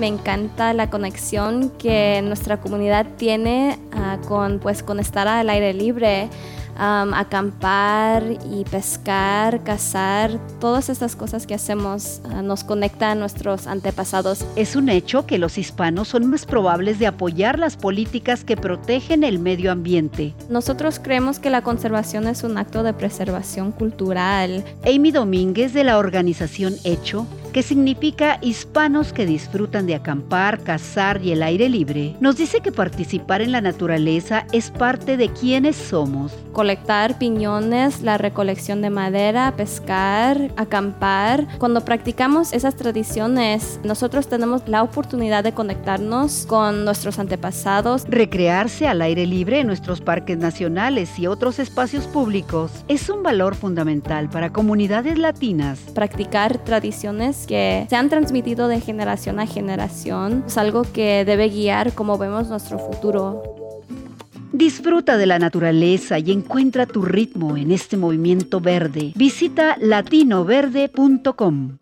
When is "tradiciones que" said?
56.58-57.86